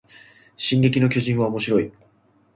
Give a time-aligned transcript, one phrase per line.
[0.57, 1.93] 進撃の巨人はおもしろい